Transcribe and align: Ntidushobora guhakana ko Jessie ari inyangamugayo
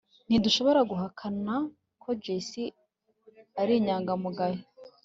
Ntidushobora 0.27 0.79
guhakana 0.91 1.55
ko 2.01 2.09
Jessie 2.23 2.75
ari 3.61 3.73
inyangamugayo 3.79 4.61